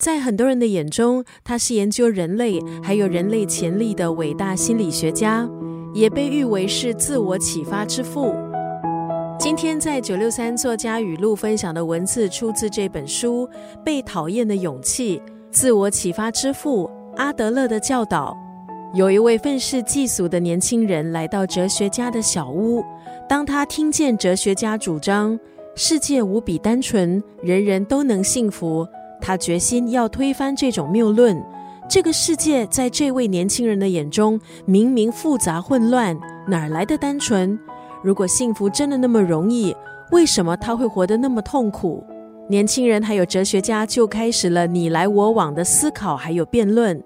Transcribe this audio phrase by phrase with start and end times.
[0.00, 5.46] 在很多人的眼中，他是研究人类还有人类潜力的伟大心理学家，
[5.92, 8.34] 也被誉为是自我启发之父。
[9.38, 13.46] 今天在九六三作家语录分享的文字，出自这本书
[13.84, 18.34] 《被讨厌的勇气：自我启发之父阿德勒的教导》。
[18.96, 22.82] 有一位愤世嫉俗的年轻人来到哲学家的小屋，
[23.28, 25.38] 当他听见哲学家主张
[25.76, 28.86] 世界无比单纯，人人都能幸福。
[29.20, 31.40] 他决心要推翻这种谬论。
[31.88, 37.58] 这个世界在这位年轻人的眼中，明明复杂混乱，哪来的单纯？
[38.02, 39.74] 如果幸福真的那么容易，
[40.12, 42.04] 为什么他会活得那么痛苦？
[42.48, 47.02] 年轻人还有哲学家就开始了你来我往的思考，还有辩论。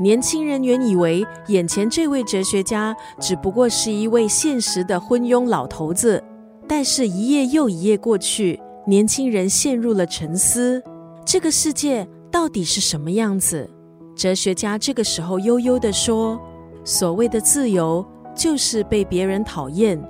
[0.00, 6.22] 年轻人原以为眼前这位哲学家只不过是一位现实的昏庸老头子，
[6.66, 10.82] 但是，一夜又一夜过去，年轻人陷入了沉思。
[11.24, 13.68] 这个世界到底是什么样子？
[14.16, 16.38] 哲学家这个时候悠悠地说
[16.84, 20.00] ：“所谓的自由，就是被别人讨厌。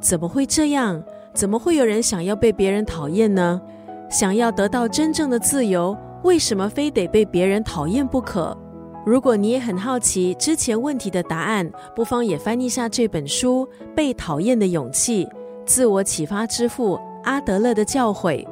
[0.00, 1.02] 怎么会这样？
[1.34, 3.60] 怎么会有人想要被别人讨厌呢？
[4.10, 8.56] 想要得到真正的自由，为什么非得被别人讨厌不可？
[9.06, 15.26] 如果你也很好奇之前问题的答案，不妨也翻一下这本书《被讨厌的勇气：
[15.64, 18.44] 自我启发之父阿德勒的教诲》。”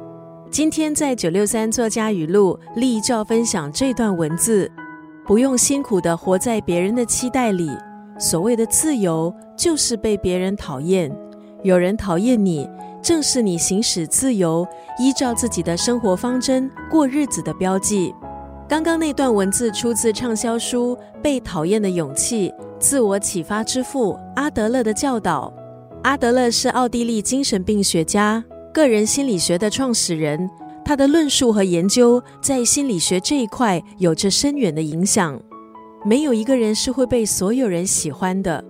[0.49, 4.71] 今天在九六三作家语录立照分享这段文字：
[5.25, 7.69] 不用辛苦的活在别人的期待里。
[8.17, 11.13] 所谓的自由，就是被别人讨厌。
[11.63, 12.67] 有人讨厌你，
[13.03, 14.65] 正是你行使自由、
[14.97, 18.15] 依照自己的生活方针过日子的标记。
[18.69, 25.53] 刚刚那段文字出自畅销书《被讨厌的勇气：自我启发之父阿德勒的教导》。
[26.03, 28.43] 阿德勒是奥地利精神病学家。
[28.77, 30.47] 个人心理学的创始人，
[30.85, 35.41] 他的论述和研究在心理学这一块有着深远的影响。
[36.05, 38.63] 没有一个人是会被所有人喜欢的，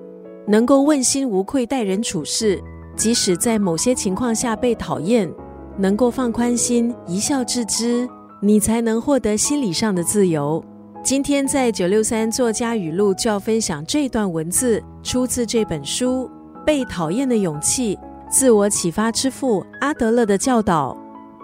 [0.48, 2.64] 能够问心无愧待人处事，
[2.96, 5.30] 即使在某些情况下被讨厌，
[5.78, 8.08] 能够放宽心一笑置之，
[8.42, 10.64] 你才能获得心理上的自由。
[11.04, 16.30] 今天在九六三作家语录就要分享这段文字，出自这本书
[16.64, 17.98] 《被讨厌的勇气》。
[18.30, 20.96] 自我启发之父阿德勒的教导：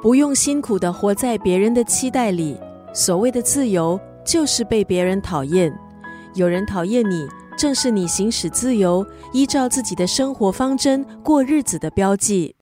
[0.01, 2.59] 不用辛苦的活在别人的期待里。
[2.93, 5.73] 所谓的自由，就是被别人讨厌。
[6.33, 7.25] 有人讨厌你，
[7.57, 12.53] 正是你行使自由、依照自己的生活方针过日子的标记。